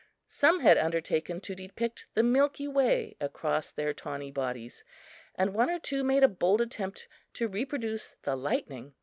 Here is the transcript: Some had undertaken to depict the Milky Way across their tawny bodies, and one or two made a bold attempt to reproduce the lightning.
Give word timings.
Some 0.29 0.61
had 0.61 0.79
undertaken 0.79 1.41
to 1.41 1.53
depict 1.53 2.07
the 2.15 2.23
Milky 2.23 2.67
Way 2.67 3.15
across 3.21 3.69
their 3.69 3.93
tawny 3.93 4.31
bodies, 4.31 4.83
and 5.35 5.53
one 5.53 5.69
or 5.69 5.77
two 5.77 6.03
made 6.03 6.23
a 6.23 6.27
bold 6.27 6.59
attempt 6.59 7.07
to 7.33 7.47
reproduce 7.47 8.15
the 8.23 8.35
lightning. 8.35 8.95